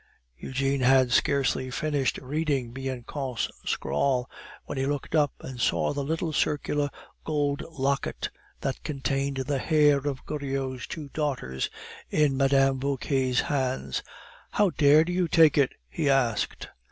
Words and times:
Eugene 0.35 0.79
had 0.81 1.11
scarcely 1.11 1.69
finished 1.69 2.17
reading 2.23 2.71
Bianchon's 2.73 3.49
scrawl, 3.67 4.27
when 4.65 4.79
he 4.79 4.87
looked 4.87 5.13
up 5.13 5.31
and 5.41 5.61
saw 5.61 5.93
the 5.93 6.03
little 6.03 6.33
circular 6.33 6.89
gold 7.23 7.61
locket 7.77 8.31
that 8.61 8.81
contained 8.81 9.37
the 9.45 9.59
hair 9.59 9.99
of 9.99 10.25
Goriot's 10.25 10.87
two 10.87 11.09
daughters 11.09 11.69
in 12.09 12.35
Mme. 12.35 12.79
Vauquer's 12.79 13.41
hands. 13.41 14.01
"How 14.49 14.71
dared 14.71 15.07
you 15.09 15.27
take 15.27 15.55
it?" 15.55 15.71
he 15.87 16.09
asked. 16.09 16.69